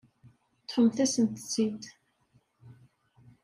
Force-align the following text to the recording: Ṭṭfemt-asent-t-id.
Ṭṭfemt-asent-t-id. 0.61 1.83